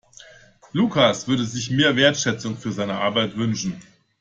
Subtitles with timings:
[0.73, 3.79] Lukas würde sich mehr Wertschätzung für seine Arbeit wünschen.